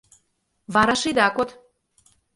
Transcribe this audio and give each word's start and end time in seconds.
Вараш 0.73 1.03
ида 1.09 1.27
код! 1.35 1.49